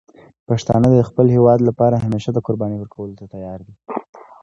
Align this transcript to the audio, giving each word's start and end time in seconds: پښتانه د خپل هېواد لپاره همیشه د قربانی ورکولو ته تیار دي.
پښتانه 0.47 0.87
د 0.91 0.97
خپل 1.09 1.25
هېواد 1.35 1.59
لپاره 1.69 1.95
همیشه 2.05 2.29
د 2.33 2.39
قربانی 2.47 2.77
ورکولو 2.79 3.17
ته 3.19 3.25
تیار 3.33 3.59
دي. 3.67 3.75